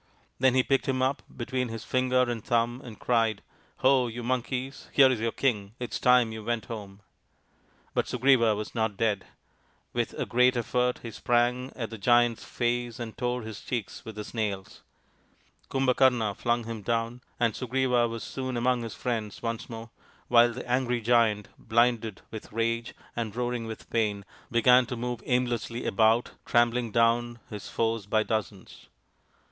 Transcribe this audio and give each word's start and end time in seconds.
Then 0.39 0.55
he 0.55 0.63
picked 0.63 0.87
him 0.87 1.03
up 1.03 1.21
between 1.37 1.67
his 1.67 1.83
finger 1.83 2.23
and 2.23 2.43
thumb 2.43 2.81
and 2.83 2.97
cried," 2.97 3.43
Ho, 3.83 4.07
you 4.07 4.23
Monkeys, 4.23 4.89
here 4.91 5.11
is 5.11 5.19
your 5.19 5.31
king. 5.31 5.75
It 5.77 5.93
is 5.93 5.99
time 5.99 6.31
you 6.31 6.43
went 6.43 6.65
home." 6.65 7.01
But 7.93 8.07
Sugriva 8.07 8.55
was 8.55 8.73
not 8.73 8.97
dead. 8.97 9.27
With 9.93 10.13
a 10.15 10.25
great 10.25 10.57
effort 10.57 10.75
RAMA'S 10.75 11.01
QUEST 11.19 11.23
49 11.27 11.53
he 11.53 11.55
sprang 11.69 11.81
at 11.83 11.89
the 11.91 11.99
Giant's 11.99 12.43
face 12.43 12.99
and 12.99 13.15
tore 13.15 13.43
his 13.43 13.61
cheeks 13.61 14.03
with 14.03 14.17
his 14.17 14.33
nails. 14.33 14.81
Kumbhakarna 15.69 16.35
flung 16.35 16.63
him 16.63 16.81
down, 16.81 17.21
and 17.39 17.53
Sugriva 17.55 18.07
was 18.09 18.23
soon 18.23 18.57
among 18.57 18.81
his 18.81 18.95
friends 18.95 19.43
once 19.43 19.69
more, 19.69 19.91
while 20.29 20.51
the 20.51 20.67
angry 20.67 20.99
Giant, 21.01 21.49
blinded 21.59 22.23
with 22.31 22.51
rage 22.51 22.95
and 23.15 23.35
roaring 23.35 23.67
with 23.67 23.87
pain, 23.91 24.25
began 24.49 24.87
to 24.87 24.95
move 24.97 25.21
aimlessly 25.27 25.85
about 25.85 26.31
trampling 26.43 26.89
down 26.89 27.39
his 27.51 27.69
foes 27.69 28.07
by 28.07 28.23
dozens. 28.23 28.87